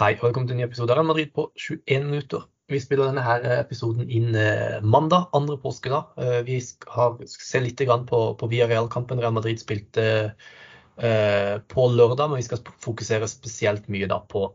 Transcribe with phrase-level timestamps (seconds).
[0.00, 2.46] Hei og velkommen til en ny episode av Real Madrid på 21 minutter.
[2.72, 6.14] Vi spiller denne her episoden inn eh, mandag, andre påskedag.
[6.16, 6.56] Eh, vi
[6.94, 10.06] har se litt på, på Villarreal-kampen Real Madrid spilte
[10.96, 14.46] eh, på lørdag, men vi skal fokusere spesielt mye på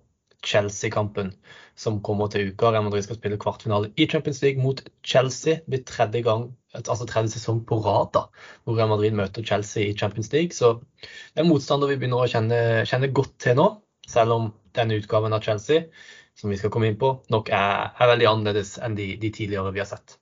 [0.42, 1.30] Chelsea-kampen
[1.78, 2.74] som kommer til uka.
[2.74, 5.60] Real Madrid skal spille kvartfinale i Champions League mot Chelsea.
[5.62, 8.26] Det blir tredje gang, altså tredje sesong på rad da,
[8.66, 10.58] hvor Real Madrid møter Chelsea i Champions League.
[10.58, 13.76] Så det er en motstander vi begynner å kjenne, kjenne godt til nå,
[14.10, 15.88] selv om denne utgaven av Chelsea,
[16.36, 19.72] som vi skal komme inn på, nok er, er veldig annerledes enn de, de, tidligere
[19.76, 20.18] vi har sett.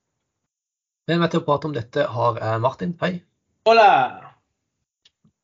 [1.09, 2.93] Men med til å prate om dette har Martin.
[3.01, 3.17] Hei.
[3.67, 3.89] Hola!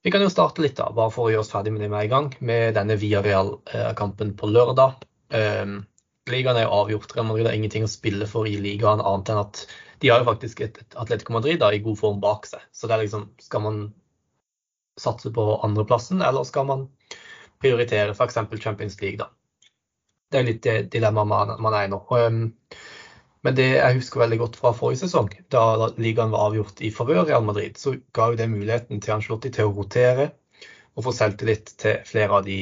[0.04, 2.06] Vi kan jo starte litt, da, bare for å gjøre oss ferdig med det med
[2.06, 5.02] en gang, med denne Villarreal-kampen på lørdag.
[5.36, 5.82] Um,
[6.32, 7.12] ligaen er jo avgjort.
[7.18, 9.66] Real Madrid har ingenting å spille for i ligaen, annet enn at
[10.00, 12.64] de har jo faktisk et, et Atletico Madrid da, i god form bak seg.
[12.72, 13.82] Så det er liksom, skal man
[15.00, 16.88] satse på andreplassen, eller skal man
[17.60, 18.40] prioritere f.eks.
[18.60, 19.30] Champions League, da.
[20.30, 22.00] Det er litt det dilemmaet man, man, er i nå.
[22.14, 22.42] Um,
[23.46, 27.24] men det jeg husker veldig godt fra forrige sesong, da ligaen var avgjort i favør
[27.30, 30.32] Real Madrid, så ga jo det muligheten til Ancelotti til å rotere
[31.00, 32.60] og få selvtillit til flere av de,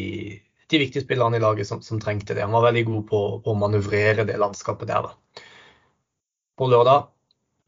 [0.69, 2.45] de viktige spillerne i laget som, som, trengte det.
[2.45, 5.07] Han var veldig god på, på å manøvrere det landskapet der.
[5.07, 5.41] Da.
[6.57, 7.07] På lørdag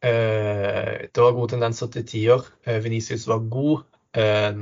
[0.06, 2.46] eh, det var gode tendenser til tiår.
[2.68, 4.62] Eh, Venicius var god, eh,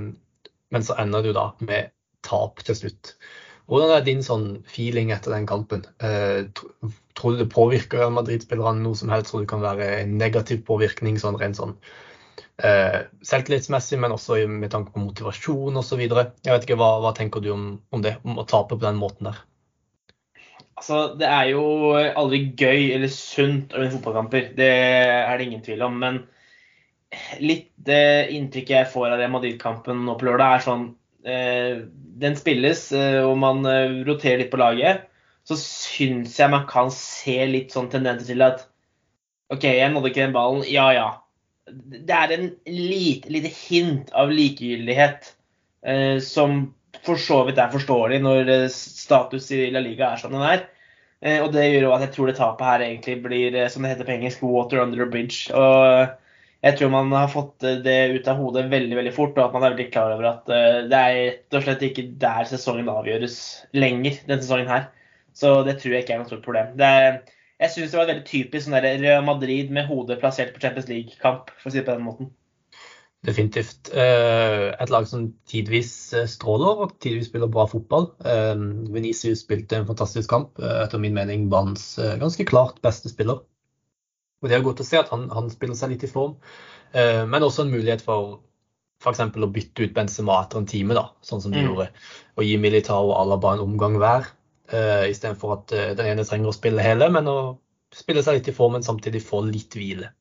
[0.71, 1.91] men så ender du da med
[2.25, 3.13] tap til slutt.
[3.67, 5.83] Hvordan er din sånn feeling etter den kampen?
[5.99, 6.47] Eh,
[7.19, 9.31] tror du det påvirker Real Madrid-spillerne noe som helst?
[9.31, 11.75] Tror du det kan være en negativ påvirkning sånn rent sånn
[12.63, 16.05] eh, selvtillitsmessig, men også med tanke på motivasjon osv.?
[16.05, 16.13] Jeg
[16.47, 19.31] vet ikke, hva, hva tenker du om, om, det, om å tape på den måten
[19.31, 19.43] der?
[20.77, 21.65] Altså, Det er jo
[21.97, 24.51] aldri gøy eller sunt å vinne fotballkamper.
[24.55, 25.99] Det er det ingen tvil om.
[26.03, 26.21] Men
[27.43, 30.87] litt det inntrykket jeg får av det Madrid-kampen nå på lørdag, er sånn
[31.27, 35.05] den spilles, eh, og man eh, roterer litt på laget,
[35.47, 38.65] så syns jeg man kan se litt sånn tendenser til at
[39.53, 40.65] OK, jeg nådde ikke den ballen.
[40.67, 41.07] Ja, ja.
[41.67, 45.29] Det er en lite, lite hint av likegyldighet
[45.87, 46.73] eh, som
[47.05, 50.65] for så vidt er forståelig når status i La Liga er som den er.
[51.23, 53.93] Eh, og det gjør jo at jeg tror det tapet her egentlig blir, som det
[53.93, 55.47] heter på engelsk, 'water under a bridge'.
[55.55, 56.17] Og
[56.65, 59.55] jeg tror man har fått eh, det ut av hodet veldig veldig fort, og at
[59.55, 62.89] man er veldig klar over at eh, det er rett og slett ikke der sesongen
[62.91, 63.37] avgjøres
[63.77, 64.87] lenger, denne sesongen her.
[65.37, 66.73] Så det tror jeg ikke er noe stort problem.
[66.81, 67.21] Er,
[67.61, 71.53] jeg syns det var veldig typisk sånn Real Madrid med hodet plassert på Champions League-kamp,
[71.59, 72.31] for å si det på den måten.
[73.27, 73.91] Definitivt.
[73.93, 75.91] Eh, et lag som tidvis
[76.31, 78.09] stråler og tidvis spiller bra fotball.
[78.93, 80.57] Venezia spilte en fantastisk kamp.
[80.57, 83.43] Etter min mening banens ganske klart beste spiller.
[84.41, 86.35] Og Det er godt å se at han, han spiller seg litt i form,
[86.93, 88.37] eh, men også en mulighet for
[89.01, 89.21] f.eks.
[89.21, 91.67] å bytte ut Benzema etter en time, da, sånn som de mm.
[91.69, 91.87] gjorde.
[92.37, 94.29] Og gi Militao og Alaba en omgang hver,
[94.71, 97.37] eh, istedenfor at eh, den ene trenger å spille hele, men å
[97.93, 100.11] spille seg litt i form, men samtidig få litt hvile.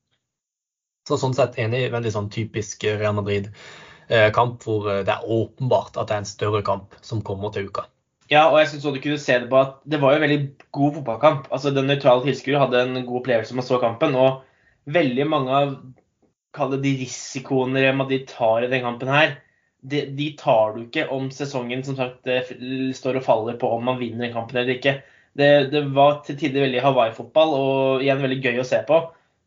[1.06, 6.08] Så Sånn sett enig, veldig sånn typisk Real Madrid-kamp, eh, hvor det er åpenbart at
[6.08, 7.86] det er en større kamp som kommer til uka.
[8.30, 10.40] Ja, og jeg syns du kunne se det på at det var jo en veldig
[10.74, 11.48] god fotballkamp.
[11.54, 14.16] Altså, Den nøytrale tilskuer hadde en god opplevelse med å så kampen.
[14.18, 14.42] Og
[14.90, 19.36] veldig mange av de risikoene Madrid tar i den kampen her,
[19.86, 22.26] de, de, tar du ikke om sesongen som sagt
[22.96, 24.96] står og faller på om man vinner den kampen eller ikke.
[25.36, 29.02] Det, det var til tider veldig Hawaii-fotball og igjen veldig gøy å se på.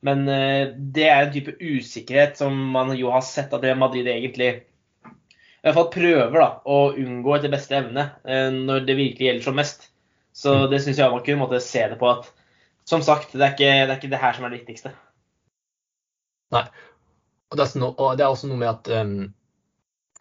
[0.06, 4.52] Men uh, det er en type usikkerhet som man jo har sett at Madrid egentlig
[5.60, 9.48] i hvert fall prøver da, å unngå etter beste evne eh, når det virkelig gjelder
[9.50, 9.90] som mest.
[10.36, 10.68] Så mm.
[10.72, 12.30] det syns jeg man kunne måtte se det på at
[12.90, 14.94] som sagt, det er, ikke, det er ikke det her som er det viktigste.
[16.56, 16.64] Nei.
[17.52, 19.28] Og det er, og det er også noe med at um,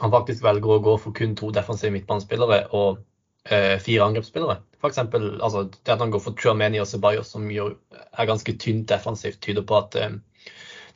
[0.02, 4.58] han faktisk velger å gå for kun to defensive midtbanespillere og uh, fire angrepsspillere.
[4.82, 8.54] For eksempel, altså, det at han går for Chuameni og Ceballos, som gjør, er ganske
[8.60, 10.20] tynt defensivt, tyder på at um,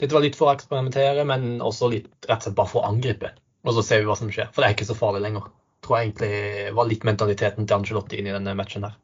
[0.01, 2.93] dette var litt for å eksperimentere, men også litt rett og slett bare for å
[2.93, 3.33] angripe.
[3.62, 4.50] Og så ser vi hva som skjer.
[4.50, 5.47] For det er ikke så farlig lenger.
[5.83, 8.99] Tror jeg egentlig var litt mentaliteten til Angelotti inn i denne matchen her.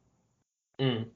[0.79, 1.07] Mm.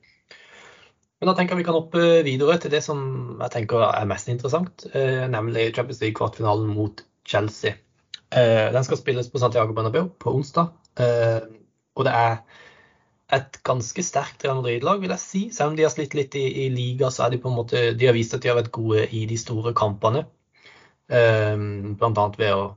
[1.24, 3.00] Men da tenker jeg vi kan hoppe videre til det som
[3.40, 7.78] jeg tenker er mest interessant, eh, nemlig Champions League kvartfinalen mot Chelsea.
[8.28, 10.74] Eh, den skal spilles på Santiago Bernabeu på onsdag.
[11.00, 11.40] Eh,
[11.96, 12.36] og det er
[13.40, 15.46] et ganske sterkt Real Madrid-lag, vil jeg si.
[15.56, 17.86] Selv om de har slitt litt i, i, liga, så er de på en måte,
[17.96, 20.26] de har vist at de har vært gode i de store kampene.
[21.08, 22.68] Blant annet ved å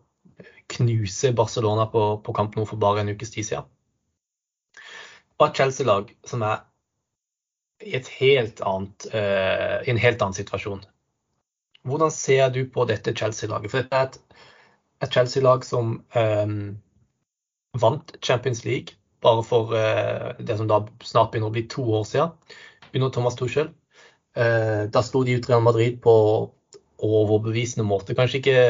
[0.72, 3.68] knuse Barcelona på, på kamp nå for bare en ukes tid siden.
[5.36, 6.64] Og et Chelsea-lag som er
[7.84, 10.84] i, annet, uh, i, en helt annen situasjon.
[11.86, 13.70] Hvordan ser du på dette Chelsea-laget?
[13.70, 14.20] For dette er et,
[15.04, 16.60] et Chelsea-lag som um,
[17.76, 18.96] vant Champions League
[19.26, 19.72] bare for
[20.38, 22.34] det som da snart begynner å bli to år siden,
[22.94, 23.70] under Thomas Tuchel.
[24.36, 26.12] Da slo de ut Real Madrid på
[27.02, 28.14] overbevisende måte.
[28.16, 28.60] Kanskje ikke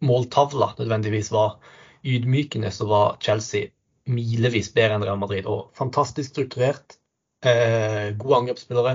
[0.00, 1.58] måltavla nødvendigvis var
[2.06, 3.68] ydmykende, så var Chelsea
[4.08, 5.46] milevis bedre enn Real Madrid.
[5.46, 6.96] Og fantastisk strukturert,
[7.42, 8.94] gode angrepsspillere,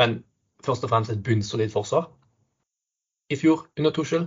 [0.00, 0.22] men
[0.64, 2.08] først og fremst et bunnsolid forsvar.
[3.28, 4.24] I fjor under Tuchel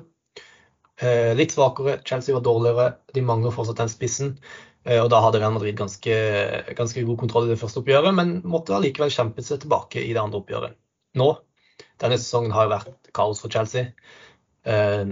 [1.02, 4.36] Eh, litt svakere, Chelsea var dårligere, de mangler fortsatt den spissen.
[4.86, 6.18] Eh, og da hadde Real Madrid ganske,
[6.78, 10.22] ganske, god kontroll i det første oppgjøret, men måtte allikevel kjempe seg tilbake i det
[10.22, 10.78] andre oppgjøret.
[11.18, 11.32] Nå,
[12.02, 13.96] denne sesongen har vært kaos for Chelsea.
[14.62, 15.06] Eh,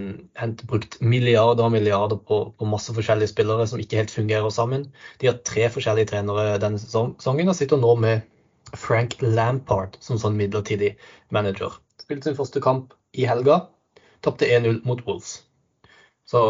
[0.70, 4.86] brukt milliarder og milliarder på, på, masse forskjellige spillere som ikke helt fungerer sammen.
[5.18, 8.22] De har tre forskjellige trenere denne sesongen og sitter nå med
[8.78, 10.94] Frank Lampard som sånn midlertidig
[11.34, 11.74] manager.
[11.98, 13.64] Spilte sin første kamp i helga.
[14.22, 15.40] Tapte 1-0 mot Wolves.
[16.28, 16.42] Så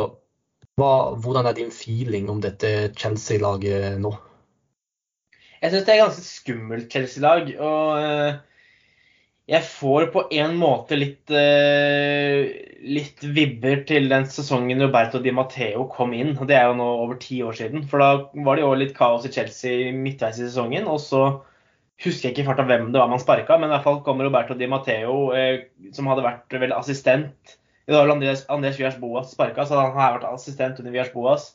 [0.77, 4.13] hva, hvordan er din feeling om dette Chelsea-laget nå?
[5.61, 7.49] Jeg syns det er ganske skummelt Chelsea-lag.
[7.57, 8.39] Og uh,
[9.51, 12.47] jeg får på en måte litt, uh,
[12.87, 16.37] litt vibber til den sesongen Roberto Di Matteo kom inn.
[16.37, 17.87] og Det er jo nå over ti år siden.
[17.91, 18.11] For da
[18.47, 20.87] var det jo litt kaos i Chelsea midtveis i sesongen.
[20.87, 21.25] Og så
[22.05, 24.23] husker jeg ikke i av hvem det var man sparka, men i hvert fall kom
[24.23, 27.59] Roberto Di Matteo, uh, som hadde vært vel assistent
[27.91, 31.49] det var Andres, Andres Vias Boas sparka, så han har vært assistent under Vias Boas.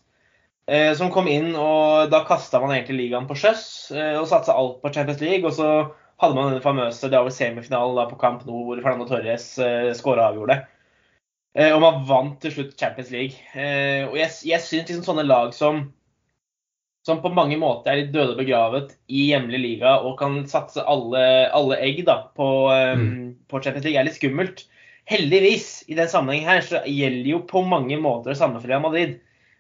[0.68, 3.62] Eh, som kom inn, og da kasta man egentlig ligaen på sjøs
[3.94, 5.46] eh, og satsa alt på Champions League.
[5.48, 5.70] Og så
[6.22, 9.50] hadde man den famøse det var vel semifinalen da på Camp Nou hvor Fernando Torres
[9.60, 10.62] eh, skåra og avgjorde.
[11.56, 13.40] Eh, og man vant til slutt Champions League.
[13.56, 15.88] Eh, og jeg, jeg syns liksom sånne lag som
[17.06, 21.22] som på mange måter er litt døde begravet i hjemlig liga og kan satse alle,
[21.54, 23.28] alle egg da, på, um, mm.
[23.52, 24.64] på Champions League, er litt skummelt.
[25.06, 28.82] Heldigvis, i den sammenhengen her, så gjelder jo på mange måter det samme for Real
[28.82, 29.20] Madrid.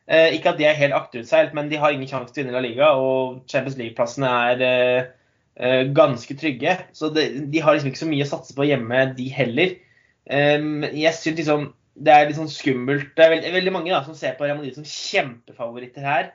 [0.09, 2.57] Eh, ikke at de er helt akterutseilt, men de har ingen sjanse til å vinne
[2.57, 5.13] La Liga, og Champions League-plassene er eh, eh,
[5.95, 6.73] ganske trygge.
[6.91, 9.77] Så det, de har liksom ikke så mye å satse på hjemme, de heller.
[10.27, 13.13] Eh, jeg syns liksom det er litt sånn skummelt.
[13.15, 16.33] Det er veldig, veldig mange da, som ser på Real Madrid som kjempefavoritter her.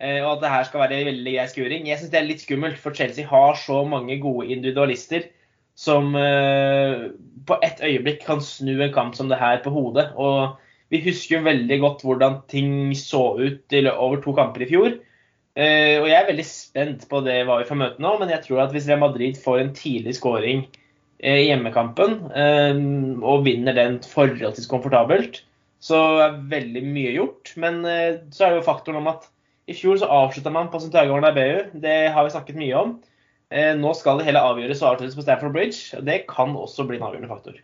[0.00, 1.88] Eh, og at det her skal være veldig grei skuring.
[1.90, 5.26] Jeg syns det er litt skummelt, for Chelsea har så mange gode individualister
[5.80, 7.10] som eh,
[7.48, 10.10] på ett øyeblikk kan snu en kamp som det her på hodet.
[10.14, 10.56] Og
[10.92, 14.98] vi husker jo veldig godt hvordan ting så ut over to kamper i fjor.
[15.58, 18.44] Eh, og jeg er veldig spent på det hva vi får møte nå, men jeg
[18.44, 20.62] tror at hvis Real Madrid får en tidlig skåring
[21.18, 22.20] eh, i hjemmekampen
[23.20, 25.42] og vinner den forholdsvis komfortabelt,
[25.82, 27.54] så er veldig mye gjort.
[27.60, 29.24] Men så er det jo faktoren om at
[29.70, 31.70] i fjor så avslutta man på Santiago Bernabeu.
[31.80, 32.94] Det har vi snakket mye om.
[33.50, 35.98] Eh, nå skal det hele avgjøres og avsluttes på Stamford Bridge.
[35.98, 37.58] og Det kan også bli en avgjørende faktor.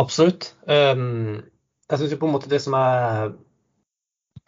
[0.00, 0.52] Absolutt.
[0.66, 1.44] Um,
[1.90, 3.34] jeg syns på en måte det som er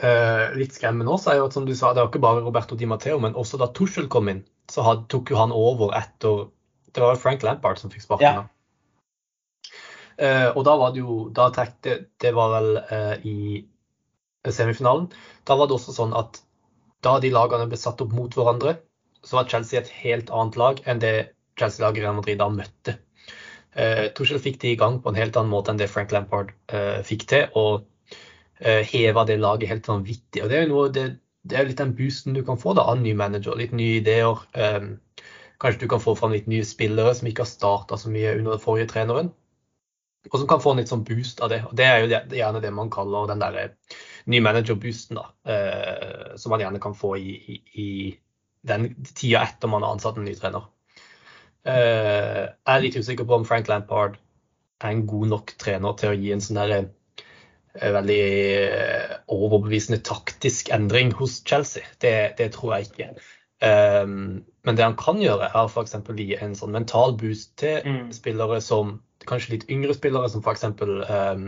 [0.02, 2.76] uh, litt skremmende også, er jo at som du sa, det var ikke bare Roberto
[2.78, 6.46] Di Matteo, men også da Tuchel kom inn, så had, tok jo han over etter
[6.96, 8.42] Det var Frank Lampard som fikk sparken.
[8.42, 9.72] Ja.
[10.16, 13.38] Eh, og da var det jo da trekte, Det var vel eh, i
[14.48, 15.10] semifinalen.
[15.44, 16.40] Da var det også sånn at
[17.04, 18.78] da de lagene ble satt opp mot hverandre,
[19.26, 22.96] så var Chelsea et helt annet lag enn det Chelsea-laget Real Madrid da møtte.
[23.76, 26.54] Eh, Tuchel fikk de i gang på en helt annen måte enn det Frank Lampard
[26.72, 27.84] uh, fikk til, og
[28.60, 30.42] heva det laget helt vanvittig.
[30.42, 31.06] Og Det er jo noe, det,
[31.44, 34.40] det er litt den boosten du kan få da, av ny manager, litt nye ideer.
[34.56, 34.94] Um,
[35.62, 38.56] kanskje du kan få fram litt nye spillere som ikke har starta så mye under
[38.56, 39.32] den forrige treneren.
[40.32, 41.60] Og som kan få en litt sånn boost av det.
[41.68, 43.68] og Det er jo gjerne det man kaller den derre
[44.26, 45.28] ny manager-boosten, da.
[46.40, 47.90] som man gjerne kan få i, i,
[48.66, 50.66] den tida etter man har ansatt en ny trener.
[51.66, 54.18] Eh, jeg er litt usikker på om Frank Lampard
[54.82, 56.90] er en god nok trener til å gi en sånn derre eh,
[57.80, 58.20] veldig
[58.66, 61.84] eh, overbevisende taktisk endring hos Chelsea.
[62.02, 63.10] Det, det tror jeg ikke.
[64.66, 65.94] men det han kan gjøre, er f.eks.
[66.18, 68.10] gi en sånn mental boost til mm.
[68.12, 70.66] spillere som kanskje litt yngre spillere, som f.eks.
[70.76, 71.46] Um,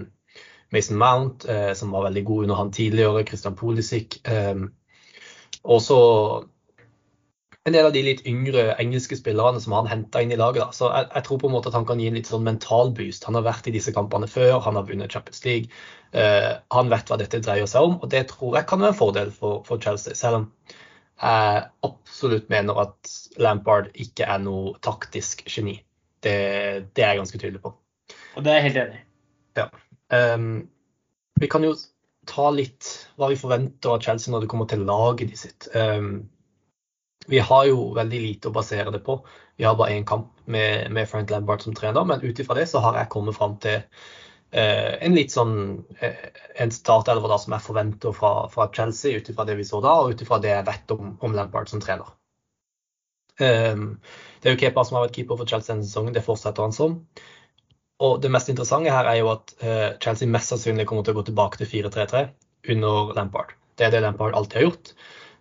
[0.72, 1.44] Mason Mount,
[1.76, 4.18] som var veldig god under han tidligere, Christian Pulisic.
[4.24, 4.70] Um,
[5.64, 6.00] og så
[7.68, 10.62] en del av de litt yngre engelske spillerne som han henta inn i laget.
[10.64, 10.74] Da.
[10.74, 12.92] Så jeg, jeg, tror på en måte at han kan gi en litt sånn mental
[12.96, 13.26] boost.
[13.28, 15.72] Han har vært i disse kampene før, han har vunnet Champions League.
[16.14, 19.00] Uh, han vet hva dette dreier seg om, og det tror jeg kan være en
[19.00, 20.16] fordel for, for Chelsea.
[20.16, 20.48] Selv om
[21.18, 25.76] jeg absolutt mener at Lampard ikke er noe taktisk geni.
[26.22, 26.38] Det,
[26.94, 27.74] det er jeg ganske tydelig på.
[28.38, 29.04] Og det er jeg helt enig i.
[29.58, 29.68] Ja.
[30.14, 30.68] Um,
[31.38, 31.74] vi kan jo
[32.28, 32.86] ta litt
[33.18, 35.68] hva vi forventer av Chelsea når det kommer til laget de sitt.
[35.74, 36.28] Um,
[37.28, 39.18] vi har jo veldig lite å basere det på.
[39.58, 42.68] Vi har bare én kamp med, med, Frank Lambert som trener, men ut ifra det
[42.70, 43.82] så har jeg kommet fram til
[44.48, 45.58] en litt sånn
[46.56, 50.14] en startelver som jeg forventer fra, fra, Chelsea, ut ifra det vi så da, og
[50.14, 52.08] ut ifra det jeg vet om, om Lampard som trener.
[53.38, 54.00] Um,
[54.42, 56.74] det er jo Kepa som har vært keeper for Chelsea denne sesongen, det fortsetter han
[56.74, 56.96] som.
[58.02, 61.20] Og det mest interessante her er jo at uh, Chelsea mest sannsynlig kommer til å
[61.20, 62.24] gå tilbake til 4-3-3
[62.74, 63.54] under Lampard.
[63.78, 64.92] Det er det Lampard alltid har gjort.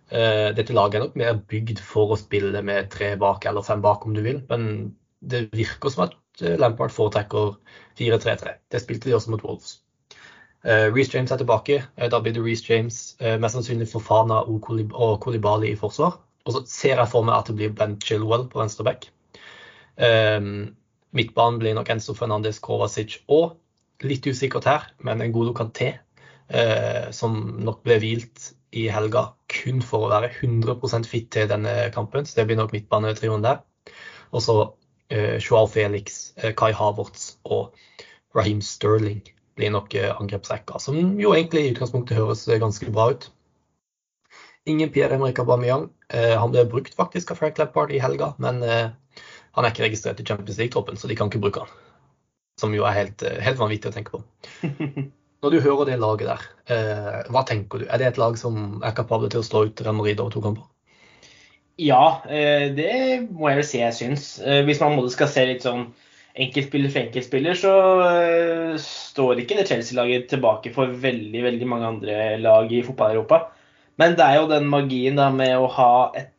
[0.08, 3.82] Uh, dette laget er nok mer bygd for å spille med tre bak eller fem
[3.84, 4.40] bak, om du vil.
[4.48, 7.56] Men det virker som at eh, Lampard foretrekker
[7.98, 8.54] 4-3-3.
[8.70, 9.80] Det spilte de også mot Wolves.
[10.62, 11.80] Uh, Reece James er tilbake.
[11.98, 14.62] Uh, da blir det Reece James, mest sannsynlig for Fana og,
[15.24, 16.20] Kolibali i forsvar.
[16.46, 19.10] Og så ser jeg for meg at det blir Ben Chilwell på venstre back.
[19.98, 20.76] Um,
[21.16, 23.58] midtbanen blir nok Enzo Fernandez, Kovacic og
[24.06, 25.96] litt usikkert her, men en god Kanté
[26.48, 31.88] eh, som nok ble hvilt i helga kun for å være 100% fit til denne
[31.94, 32.26] kampen.
[32.26, 33.62] Så det blir nok midtbanetrioen der.
[34.32, 34.58] Og så
[35.08, 37.74] eh, Joao Felix, eh, Kai Havertz og
[38.36, 39.22] Raheem Sterling
[39.58, 43.30] blir nok eh, angrepsrekka, som jo egentlig i utgangspunktet høres eh, ganske bra ut.
[44.68, 45.88] Ingen Pierre-Emerick Aubameyang.
[46.12, 48.90] Eh, han ble brukt faktisk av Frank Lampard i helga, men eh,
[49.56, 51.72] han er ikke registrert i Champions League-troppen, så de kan ikke bruke han.
[52.60, 54.22] Som jo er helt, helt vanvittig å tenke på.
[55.38, 57.86] Når du hører det laget der, eh, hva tenker du?
[57.86, 60.42] Er det et lag som er kapable til å slå ut Real Madrid over to
[60.42, 60.66] kamper?
[61.78, 64.26] Ja, eh, det må jeg vel si jeg syns.
[64.42, 65.84] Eh, hvis man skal se litt sånn
[66.38, 67.74] enkeltspiller for enkeltspiller, så
[68.08, 73.44] eh, står ikke det Chelsea-laget tilbake for veldig veldig mange andre lag i fotball-Europa.
[74.02, 76.34] Men det er jo den magien da med å ha et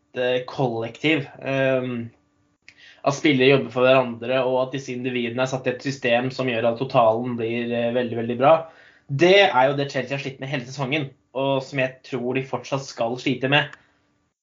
[0.48, 1.26] kollektiv.
[1.40, 6.48] At spillere jobber for hverandre, og at disse individene er satt i et system som
[6.52, 8.54] gjør at totalen blir veldig, veldig bra.
[9.10, 12.46] Det er jo det Chelsea har slitt med hele sesongen, og som jeg tror de
[12.46, 13.72] fortsatt skal slite med.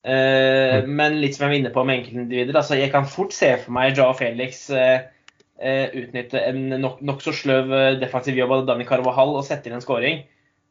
[0.06, 0.90] Uh, mm.
[0.99, 3.75] Men litt som jeg var inne på med enkeltindivider, altså jeg kan fort se for
[3.75, 5.02] meg Jao Felix uh,
[5.58, 9.85] uh, utnytte en nokså nok sløv defensiv jobb av Danny Carvahall og sette inn en
[9.85, 10.25] scoring.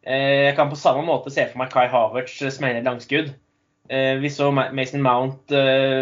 [0.06, 3.32] jeg kan på samme måte se for meg Kai Havertz smelle et langskudd.
[4.22, 5.50] vi så Mason Mount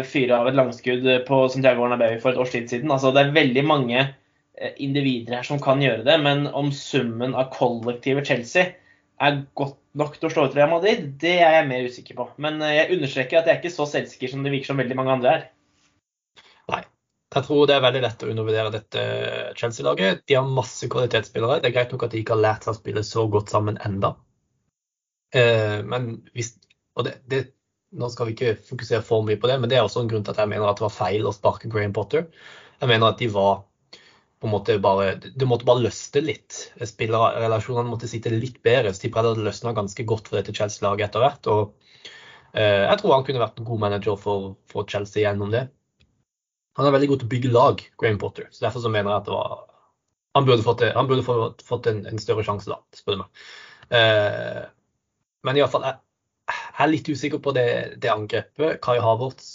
[0.04, 2.92] fyre av et langskudd på Santiago Arnabeu for et års tid siden.
[2.92, 4.04] Altså, det er veldig mange
[4.78, 8.74] individer her som kan gjøre det, men om summen av kollektivet Chelsea
[9.22, 12.26] er godt nok til å slå ut Real Madrid, det er jeg mer usikker på.
[12.42, 14.98] Men eh, jeg understreker at jeg er ikke så selvsikker som det virker som veldig
[14.98, 15.44] mange andre er.
[16.72, 16.82] Nei.
[17.34, 19.04] Jeg tror det er veldig lett å undervurdere dette
[19.58, 20.22] Chelsea-laget.
[20.30, 21.58] De har masse kvalitetsspillere.
[21.62, 23.78] Det er greit nok at de ikke har lært seg å spille så godt sammen
[23.86, 24.14] enda.
[25.34, 26.54] Eh, men hvis,
[26.94, 27.46] og det, det,
[27.94, 30.24] Nå skal vi ikke fokusere for mye på det, men det er også en grunn
[30.26, 32.24] til at jeg mener at det var feil å sparke Graham Potter.
[32.80, 33.60] Jeg mener at de var
[34.44, 36.58] på en måte bare, Det måtte bare løsne litt.
[36.76, 38.92] Spillerrelasjonene måtte sitte litt bedre.
[38.92, 41.48] Steve Redder hadde løsna ganske godt for dette Chelsea-laget etter hvert.
[41.48, 41.72] og
[42.52, 45.64] eh, Jeg tror han kunne vært en god manager for, for, Chelsea gjennom det.
[46.76, 48.50] Han er veldig god til å bygge lag, Graham Potter.
[48.52, 49.66] så Derfor så mener jeg at det var,
[50.36, 53.44] han burde fått, han burde fått, fått en, en, større sjanse, da, spør du meg.
[53.96, 54.64] Eh,
[55.46, 56.02] men iallfall, jeg,
[56.50, 57.68] jeg er litt usikker på det,
[58.02, 58.82] det angrepet.
[58.84, 59.54] Kai Havertz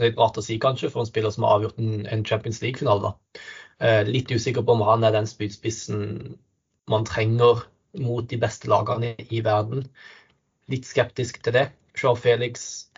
[0.00, 3.10] litt rart å si, kanskje, for en spiller som har avgjort en, en Champions League-finale.
[3.10, 3.42] da.
[3.82, 6.36] Eh, litt usikker på om han er den spydspissen
[6.90, 7.64] man trenger
[8.02, 9.86] mot de beste lagene i verden.
[10.70, 11.68] Litt skeptisk til det.
[11.98, 12.88] Sjøl Felix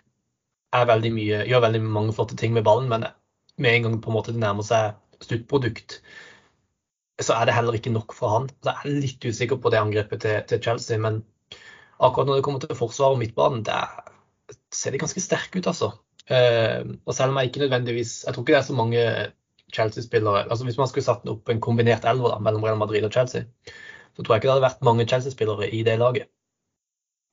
[0.77, 3.07] veldig mye, gjør veldig mange flotte ting med ballen, men
[3.57, 6.01] med en gang på en måte det nærmer seg sluttprodukt,
[7.17, 8.49] så er det heller ikke nok for han.
[8.61, 10.99] Så jeg er litt usikker på det angrepet til, til Chelsea.
[11.01, 11.23] Men
[11.97, 15.95] akkurat når det kommer til forsvar og midtbanen, det ser de ganske sterke ut, altså.
[16.27, 19.03] Uh, og selv om jeg ikke nødvendigvis Jeg tror ikke det er så mange
[19.73, 23.13] Chelsea-spillere altså Hvis man skulle satt opp en kombinert elver da, mellom Real Madrid og
[23.13, 23.43] Chelsea,
[24.15, 26.29] så tror jeg ikke det hadde vært mange Chelsea-spillere i det laget.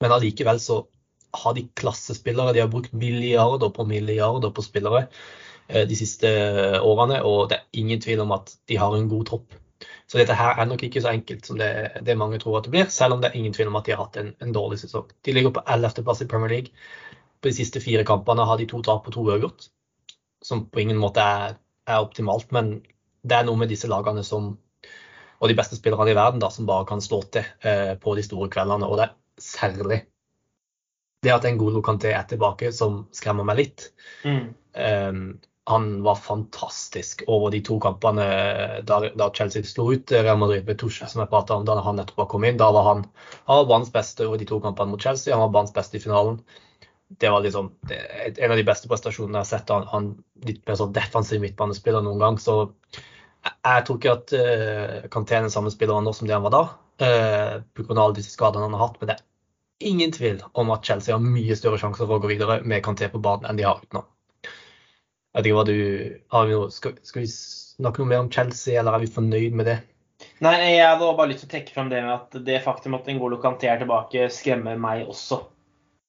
[0.03, 0.83] Men allikevel så
[1.35, 2.53] har de klassespillere.
[2.53, 5.07] De har brukt milliarder på milliarder på spillere
[5.69, 6.31] eh, de siste
[6.81, 9.57] årene, og det er ingen tvil om at de har en god tropp.
[10.07, 11.71] Så dette her er nok ikke så enkelt som det,
[12.07, 13.95] det mange tror at det blir, selv om det er ingen tvil om at de
[13.95, 15.09] har hatt en, en dårlig sesong.
[15.25, 16.87] De ligger på 11.-plass i Premier League.
[17.41, 19.69] På de siste fire kampene har de to tap og to uavgjort,
[20.45, 22.79] som på ingen måte er er optimalt, men
[23.25, 24.53] det er noe med disse lagene som,
[25.41, 28.25] og de beste spillerne i verden da, som bare kan slå til eh, på de
[28.27, 28.89] store kveldene.
[28.89, 30.05] Og det er særlig
[31.25, 33.89] det at en god Kanté er tilbake, som skremmer meg litt.
[34.29, 34.47] Mm.
[34.77, 35.21] Um,
[35.73, 38.25] han var fantastisk over de to kampene
[38.85, 41.97] da, da Chelsea slo ut Real Madrid med Tusche, som jeg prata om da han
[41.97, 42.61] nettopp kom inn.
[42.61, 43.07] Da var han,
[43.47, 45.33] han var banens beste over de to kampene mot Chelsea.
[45.33, 46.43] Han var banens beste i finalen
[47.21, 47.71] det var liksom
[48.37, 50.09] en av de beste prestasjonene jeg har sett han, han
[50.47, 52.39] litt mer sånn defensiv midtbanespiller noen gang.
[52.43, 56.37] Så jeg, jeg tror ikke at uh, Kanté er den samme spilleren nå som det
[56.37, 56.65] han var da.
[57.03, 58.99] Uh, grunn av alle disse skadene han har hatt.
[59.01, 62.33] Men det er ingen tvil om at Chelsea har mye større sjanser for å gå
[62.35, 64.09] videre med Kanté på banen enn de har utenom.
[65.35, 65.79] Jeg vet ikke hva du
[66.31, 69.67] har noe, skal, skal vi snakke noe mer om Chelsea, eller er vi fornøyd med
[69.67, 69.81] det?
[70.45, 73.09] Nei, jeg hadde bare lyst til å trekke fram det med at det faktum at
[73.11, 75.41] Ngolo Kanté er tilbake, skremmer meg også.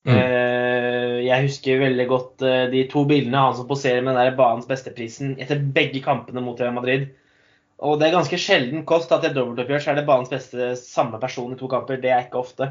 [0.06, 1.24] Mm.
[1.26, 5.32] Jeg husker veldig godt de to bildene han som poserer med den der banens besteprisen
[5.42, 7.08] etter begge kampene mot Real Madrid.
[7.84, 10.70] Og det er ganske sjelden kost at i et dobbeltoppgjør så er det banens beste
[10.80, 12.00] samme person i to kamper.
[12.02, 12.70] Det er ikke ofte.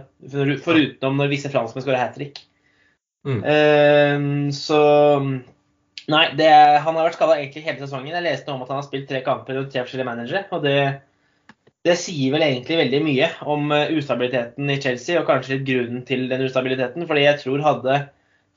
[0.65, 2.41] Foruten når visse franskmenn skårer hat trick.
[3.25, 3.41] Mm.
[3.43, 4.81] Uh, så
[6.05, 6.49] Nei, det,
[6.85, 8.13] han har vært skada egentlig hele sesongen.
[8.13, 10.43] Jeg leste om at han har spilt tre kamper og tre forskjellige managere.
[10.53, 10.75] Og det,
[11.85, 16.05] det, sier vel egentlig veldig mye om eh, ustabiliteten i Chelsea, og kanskje litt grunnen
[16.09, 17.07] til den ustabiliteten.
[17.09, 17.99] Fordi jeg tror hadde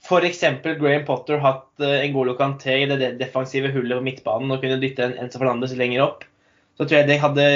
[0.07, 0.43] f.eks.
[0.65, 5.09] Graham Potter hatt en god Kanté i det defensive hullet på midtbanen og kunne dytte
[5.17, 6.27] Enzo Fernandes lenger opp,
[6.77, 7.47] så tror jeg det hadde,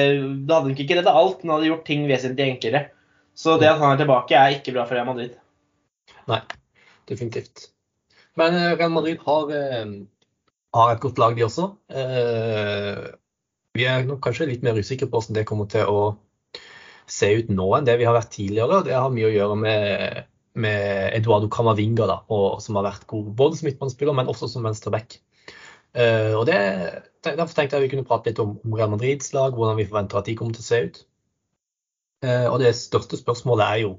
[0.48, 2.88] det hadde nok ikke redda alt, men hadde gjort ting vesentlig enklere.
[3.38, 5.38] Så det at han er tilbake, er ikke bra for Real Madrid.
[6.30, 6.42] Nei,
[7.10, 7.70] definitivt.
[8.40, 9.94] Men eh, Real Madrid har, eh,
[10.76, 11.70] har et godt lag, de også.
[13.78, 16.02] Vi er kanskje litt mer usikre på hvordan det kommer til å
[17.12, 18.82] se ut nå enn det vi har vært tidligere.
[18.88, 20.28] Det har mye å gjøre med,
[20.60, 24.68] med Eduardo Camavinga, da, og, som har vært god både som midtbanespiller, men også som
[24.68, 25.20] venstreback.
[25.92, 26.40] Uh,
[27.22, 30.22] Derfor tenkte jeg vi kunne prate litt om, om Real Madrids lag, hvordan vi forventer
[30.22, 31.02] at de kommer til å se ut.
[32.26, 33.96] Uh, og det største spørsmålet er jo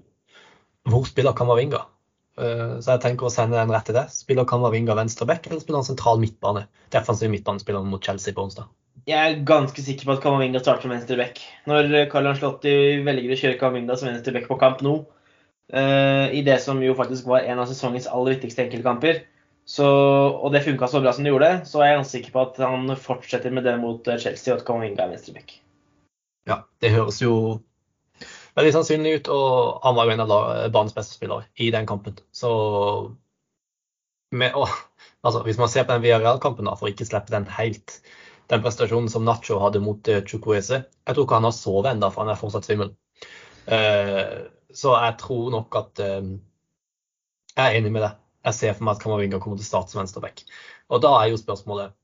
[0.89, 1.85] hvor spiller Kamavinga?
[2.41, 4.13] Uh, så jeg tenker å sende den rett til deg.
[4.13, 6.65] Spiller Kamavinga venstreback, eller spiller han sentral midtbane?
[6.95, 8.71] Defensiv midtbanespiller mot Chelsea på onsdag.
[9.09, 11.41] Jeg er ganske sikker på at Kamavinga starter som venstre back.
[11.67, 14.95] Når Karl Anslotti velger å kjøre Kamavinga som venstre back på kamp nå,
[15.73, 19.23] i det som jo faktisk var en av sesongens aller viktigste enkeltkamper,
[19.65, 19.87] så,
[20.43, 22.63] og det funka så bra som det gjorde, så er jeg ganske sikker på at
[22.63, 25.55] han fortsetter med det mot eh, Chelsea, og at Kamavinga er venstreback.
[26.51, 27.35] Ja, det høres jo
[28.59, 30.33] veldig sannsynlig ut, og han var jo en av
[30.75, 32.19] banens beste spillere i den kampen.
[32.35, 32.51] Så
[34.35, 34.67] med, å,
[35.23, 38.01] altså, hvis man ser på den Villarreal-kampen, for ikke slippe den helt
[38.53, 42.11] Den prestasjonen som Nacho hadde mot uh, Chukwese Jeg tror ikke han har sovet ennå,
[42.13, 42.93] for han er fortsatt svimmel.
[43.65, 46.35] Uh, så jeg tror nok at uh,
[47.57, 50.01] Jeg er enig med deg jeg ser for meg at Kamavinga kommer til start som
[50.01, 50.43] venstreback.
[50.91, 51.95] Og da er jo spørsmålet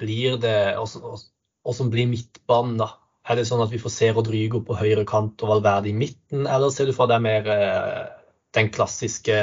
[0.00, 2.94] blir det Og som blir midtbanen, da?
[3.28, 6.46] Er det sånn at vi får se Rodrigo på høyre kant og Valverde i midten,
[6.48, 8.06] eller ser du for deg mer eh,
[8.56, 9.38] den klassiske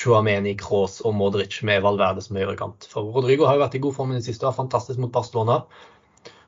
[0.00, 2.88] Chuameni, Kroos og Modric med Valverde som høyrekant.
[2.90, 5.60] For Rodrigo har jo vært i god form i det siste er fantastisk mot Barcelona.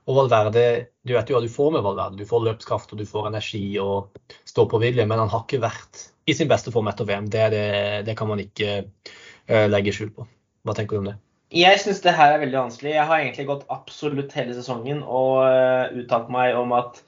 [0.04, 0.64] Og Valverde,
[1.06, 2.18] du vet jo hva du får med Valverde.
[2.20, 5.62] Du får løpskraft og du får energi og stå på vilje, men han har ikke
[5.64, 7.28] vært i sin beste form etter VM.
[7.32, 7.68] Det, det,
[8.08, 10.26] det kan man ikke uh, legge skjul på.
[10.64, 11.18] Hva tenker du om det?
[11.54, 12.94] Jeg syns det her er veldig vanskelig.
[12.96, 17.00] Jeg har egentlig gått absolutt hele sesongen og uh, uttalt meg om at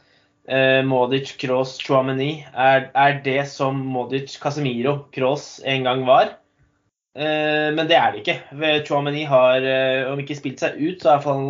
[0.51, 6.37] uh, Modic, Kroos, Chouameni er, er, det som Modic, Casemiro, Kroos en gang var.
[7.17, 8.81] Eh, men det er det ikke.
[8.85, 9.65] Chouameni har,
[10.11, 11.47] om ikke spilt seg ut, så er fall,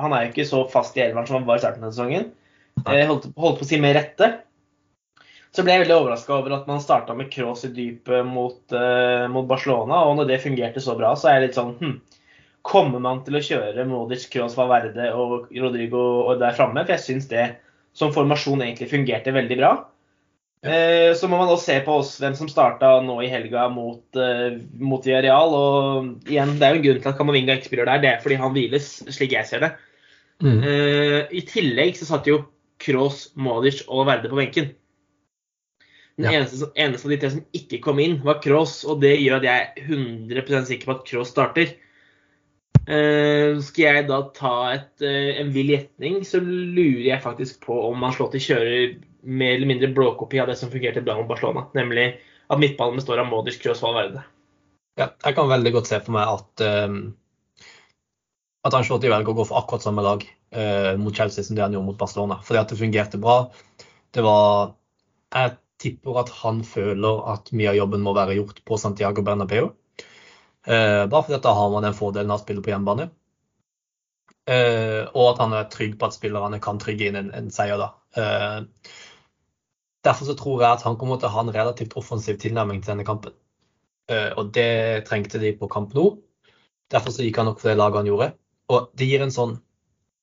[0.00, 2.30] Han er jo ikke så fast i elveren som han var i starten av sesongen.
[2.86, 4.30] Holdt, holdt, på å si med rette.
[5.56, 9.24] Så ble jeg veldig overraska over at man starta med Cross i dypet mot, uh,
[9.32, 10.02] mot, Barcelona.
[10.04, 11.96] Og når det fungerte så bra, så er jeg litt sånn hm,
[12.66, 16.02] Kommer man til å kjøre Modic, Cross, Valverde og Rodrigo
[16.40, 16.82] der framme?
[16.82, 17.46] For jeg syns det
[17.96, 19.74] som formasjon egentlig fungerte veldig bra.
[20.64, 20.72] Ja.
[20.72, 24.02] Uh, så må man også se på oss hvem som starta nå i helga mot,
[24.18, 25.54] uh, mot Villarreal.
[25.56, 28.02] Og igjen, det er jo en grunn til at Kamavinga ikke spiller der.
[28.02, 29.76] Det er fordi han hviles, slik jeg ser det.
[30.44, 30.58] Mm.
[31.32, 32.42] I tillegg så satt jo
[32.84, 34.74] Cross, Modic og Verde på benken.
[36.16, 36.40] Den ja.
[36.40, 39.46] eneste, eneste, av de tre som ikke kom inn, var Cross, og det gjør at
[39.46, 41.74] jeg er 100 sikker på at Cross starter.
[42.86, 47.80] Uh, skal jeg da ta et, uh, en vill gjetning, så lurer jeg faktisk på
[47.88, 48.96] om Ancelotti kjører
[49.26, 51.66] mer eller mindre blåkopi av det som fungerte bra mot Barcelona.
[51.74, 52.12] Nemlig
[52.46, 54.22] at midtballen består av Modric, Kroos Valverde.
[54.96, 57.00] Ja, jeg kan veldig godt se for meg at um,
[58.66, 60.22] at Ancelotti velger å gå for akkurat samme lag
[60.56, 62.38] uh, mot Chelsea som det han gjorde mot Barcelona.
[62.46, 63.38] Fordi at det fungerte bra.
[64.14, 64.76] Det var
[65.34, 69.72] Jeg tipper at han føler at mye av jobben må være gjort på Santiago Bernabeu.
[70.66, 73.08] Eh, bare fordi da har man den fordelen av å spille på hjemmebane.
[74.50, 77.78] Eh, og at han er trygg på at spillerne kan trygge inn en, en seier
[77.78, 77.92] da.
[78.18, 78.90] Eh,
[80.06, 82.94] derfor så tror jeg at han kommer til å ha en relativt offensiv tilnærming til
[82.94, 83.34] denne kampen.
[84.06, 86.04] Og det trengte de på kamp nå.
[86.94, 88.28] Derfor så gikk han nok for det laget han gjorde.
[88.70, 89.56] Og det gir en sånn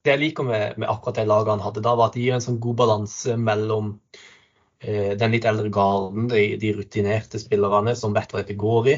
[0.04, 2.36] Det jeg liker med, med akkurat det laget han hadde da, var at det gir
[2.36, 3.94] en sånn god balanse mellom
[4.84, 8.96] den litt eldre garden, de, de, rutinerte spillerne som vet hva dette går i,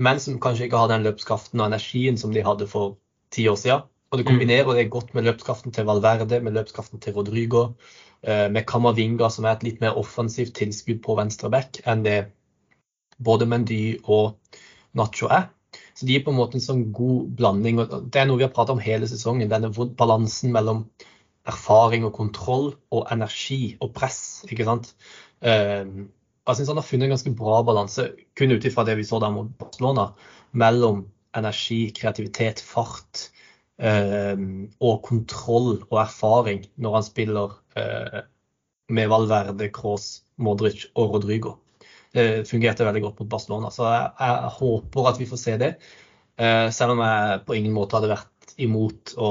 [0.00, 2.96] men som kanskje ikke har den løpskraften og energien som de hadde for
[3.34, 3.86] ti år siden.
[4.10, 4.30] Og det mm.
[4.32, 7.74] kombinerer det godt med løpskraften til Valverde, med løpskraften til Rodrigo,
[8.22, 12.18] eh, med Kamavinga, som er et litt mer offensivt tilskudd på venstre back enn det
[13.20, 14.38] både Mendy og
[14.96, 15.50] Nacho er.
[15.94, 17.78] Så de er på en måte en sånn god blanding.
[17.84, 19.50] og Det er noe vi har pratet om hele sesongen.
[19.52, 20.86] Denne balansen mellom
[21.48, 24.42] erfaring og kontroll og energi og press.
[24.48, 24.94] ikke sant?
[26.50, 28.08] Jeg syns han har funnet en ganske bra balanse,
[28.38, 30.10] kun ut ifra det vi så der mot Barcelona,
[30.58, 31.04] mellom
[31.38, 33.28] energi, kreativitet, fart
[33.80, 37.54] og kontroll og erfaring når han spiller
[38.92, 41.54] med Valverde, Cross, Modric og Rodrigo.
[42.12, 45.70] Det fungerte veldig godt mot Barcelona, så jeg, jeg håper at vi får se det.
[46.74, 49.30] Selv om jeg på ingen måte hadde vært imot å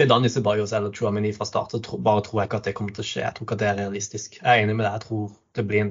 [0.00, 2.94] se Dani Ceballos eller Chouameni fra start, så bare tror jeg ikke at det kommer
[2.96, 3.24] til å skje.
[3.26, 4.38] Jeg tror ikke at det er realistisk.
[4.40, 4.94] Jeg er enig med deg.
[4.96, 5.26] Jeg tror
[5.58, 5.90] det blir en,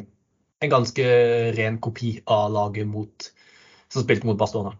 [0.65, 1.05] en ganske
[1.57, 3.29] ren kopi av laget mot,
[3.93, 4.73] som spilte mot Barcelona.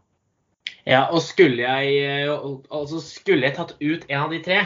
[0.88, 2.26] Ja, og skulle jeg,
[2.74, 4.64] altså skulle jeg tatt ut en av de tre,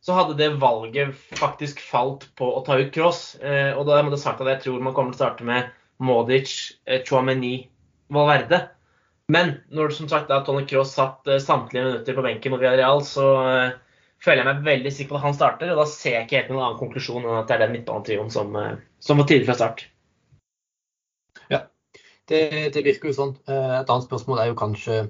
[0.00, 3.34] så hadde det valget faktisk falt på å ta ut Cross.
[3.44, 5.68] Eh, og da må det sagt at jeg tror man kommer til å starte med
[6.00, 6.54] Modic,
[6.88, 7.66] eh, Chouameni,
[8.08, 8.62] Valverde.
[9.30, 13.04] Men når som sagt da Tony Cross satt eh, samtlige minutter på benken mot Villarreal,
[13.04, 13.76] så eh,
[14.24, 15.72] føler jeg meg veldig sikker på at han starter.
[15.72, 18.32] Og da ser jeg ikke helt noen annen konklusjon enn at det er den midtbanetrioen
[18.32, 19.86] som, eh, som var tidlig fra start.
[21.52, 21.64] Ja,
[22.30, 22.42] det,
[22.76, 23.34] det virker jo sånn.
[23.48, 25.00] Eh, et annet spørsmål er jo kanskje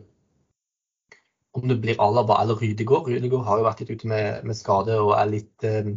[1.58, 3.10] om det blir Alaba eller Rydegård.
[3.10, 5.90] Rydegård har jo vært litt ute med, med skade og er litt eh,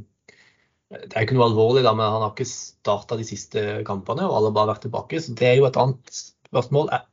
[0.93, 4.39] Det er ikke noe alvorlig, da, men han har ikke starta de siste kampene, og
[4.39, 5.21] Alaba har vært tilbake.
[5.21, 6.89] Så det er jo et annet spørsmål.
[6.93, 7.10] Jeg,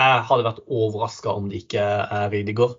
[0.00, 2.78] jeg hadde vært overraska om det ikke er Rydigård.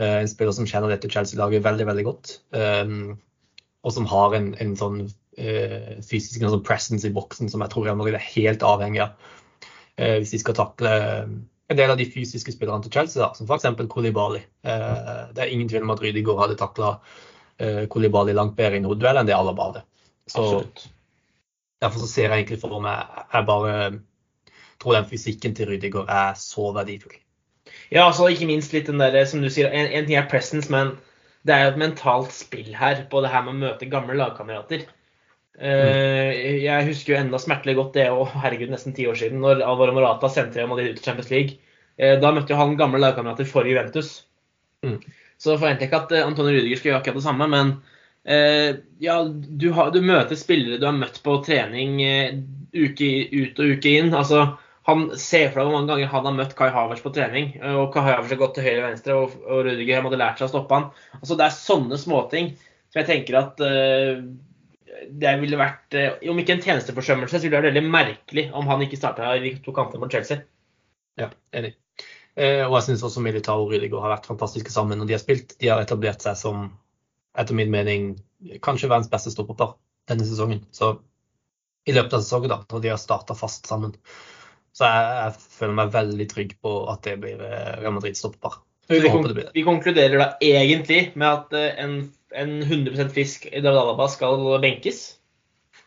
[0.00, 2.34] Eh, en spiller som kjenner dette Chelsea-laget veldig veldig godt.
[2.56, 2.94] Eh,
[3.82, 5.00] og som har en, en sånn
[5.36, 9.02] eh, fysisk en sånn presence i boksen som jeg tror Real Madrid er helt avhengig
[9.04, 9.32] av
[9.98, 10.94] eh, hvis de skal takle
[11.72, 13.68] en del av de fysiske spillerne til Chelsea, da, som f.eks.
[13.88, 14.42] Kolibali.
[14.60, 16.90] Det er ingen tvil om at Rydiger hadde takla
[17.88, 19.82] Kolibali langt bedre i Nordduell enn det Alaba hadde.
[20.28, 20.44] Så,
[21.80, 23.72] derfor så ser jeg egentlig for meg Jeg bare
[24.82, 27.16] tror den fysikken til Rydiger er så verdifull.
[27.92, 30.70] Ja, altså ikke minst litt den der, som du sier, en, en ting er presence,
[30.72, 30.94] men
[31.44, 34.86] det er jo et mentalt spill her på det her med å møte gamle lagkamerater.
[35.60, 39.60] Uh, jeg husker jo enda smertelig godt det, og herregud, nesten ti år siden, når
[39.66, 41.58] Alvaro Morata sendte Real Madrid ut til Champions League.
[42.00, 44.22] Uh, da møtte jo han gamle lagkamerater for Juventus.
[44.86, 44.96] Mm.
[45.42, 47.80] Så forventer jeg ikke at uh, Antonio Rudiger skal gjøre akkurat det samme, men
[49.02, 51.96] ja, du, har, du, møter spillere du har møtt på trening
[52.70, 54.12] uke ut og uke inn.
[54.14, 54.44] altså
[54.88, 57.52] han ser for deg hvor mange ganger han har møtt Kai Havers på trening.
[57.78, 60.48] og Kai Havers har gått til høyre og venstre, og, og Rudiger hadde lært seg
[60.48, 60.88] å stoppe han.
[61.20, 63.62] altså Det er sånne småting som jeg tenker at
[65.10, 65.94] det ville vært,
[66.30, 69.54] om ikke en tjenesteforsømmelse, så ville det vært veldig merkelig om han ikke starta de
[69.64, 70.42] to kantene mot Chelsea.
[71.20, 71.74] Ja, enig.
[72.32, 75.22] Uh, og jeg syns også Militao og Rudiger har vært fantastiske sammen når de har
[75.22, 75.56] spilt.
[75.60, 76.68] De har etablert seg som,
[77.38, 78.12] etter min mening,
[78.64, 79.74] kanskje verdens beste stopperpar
[80.08, 80.62] denne sesongen.
[80.72, 80.94] Så
[81.88, 83.92] i løpet av sesongen, da, når de har starta fast sammen.
[84.72, 88.60] Så jeg, jeg, føler meg veldig trygg på at det blir Real Madrid stopper.
[88.88, 91.54] Vi, vi, konkluderer da egentlig med at
[91.84, 91.96] en
[92.34, 95.02] en 100 fisk i David Alaba skal benkes?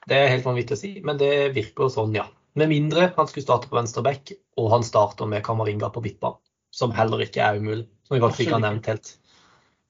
[0.06, 2.28] Det er helt vanvittig å si, men det virker sånn, ja.
[2.56, 6.40] Med mindre han skulle starte på venstre back, og han starter med Kamaringa på midtbanen.
[6.76, 7.88] Som heller ikke er umulig.
[8.06, 9.12] Som vi faktisk ikke har nevnt helt.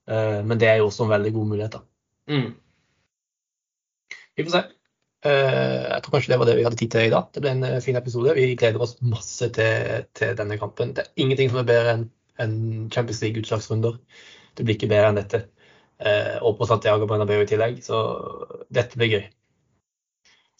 [0.09, 1.77] Eh, men det er jo også en veldig god mulighet.
[2.29, 2.51] Mm.
[4.37, 4.61] Vi får se.
[5.25, 7.29] Eh, jeg tror kanskje det var det vi hadde tid til i dag.
[7.33, 8.35] Det ble en eh, fin episode.
[8.37, 10.93] Vi gleder oss masse til, til denne kampen.
[10.93, 12.05] Det er ingenting som er bedre enn
[12.43, 12.55] en
[12.93, 13.97] Champions League-utslagsrunder.
[14.55, 15.41] Det blir ikke bedre enn dette.
[15.97, 17.81] Eh, og på Santiago Bernabeu i tillegg.
[17.85, 18.03] Så
[18.73, 19.25] dette blir gøy.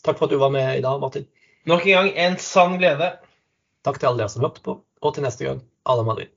[0.05, 1.27] Takk for at du var med i dag, Martin.
[1.69, 3.15] Nok en gang en sann glede.
[3.85, 6.35] Takk til alle dere som hørte på, og til neste gang, Alle Madrid.